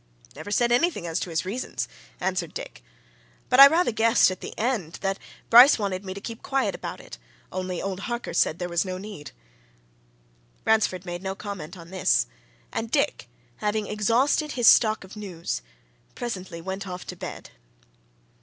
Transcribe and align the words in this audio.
"Never 0.35 0.49
said 0.49 0.71
anything 0.71 1.05
as 1.05 1.19
to 1.19 1.29
his 1.29 1.45
reasons," 1.45 1.87
answered 2.19 2.55
Dick. 2.55 2.83
"But, 3.49 3.59
I 3.59 3.67
rather 3.67 3.91
guessed, 3.91 4.31
at 4.31 4.41
the 4.41 4.57
end, 4.57 4.93
that 5.03 5.19
Bryce 5.51 5.77
wanted 5.77 6.03
me 6.03 6.15
to 6.15 6.19
keep 6.19 6.41
quiet 6.41 6.73
about 6.73 6.99
it, 6.99 7.19
only 7.51 7.79
old 7.83 7.99
Harker 7.99 8.33
said 8.33 8.57
there 8.57 8.67
was 8.67 8.83
no 8.83 8.97
need." 8.97 9.29
Ransford 10.65 11.05
made 11.05 11.21
no 11.21 11.35
comment 11.35 11.77
on 11.77 11.91
this, 11.91 12.25
and 12.73 12.89
Dick, 12.89 13.29
having 13.57 13.85
exhausted 13.85 14.53
his 14.53 14.67
stock 14.67 15.03
of 15.03 15.15
news, 15.15 15.61
presently 16.15 16.61
went 16.61 16.87
off 16.87 17.05
to 17.05 17.15
bed. 17.15 17.51